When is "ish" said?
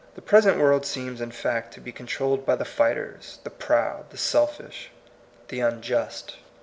4.59-4.89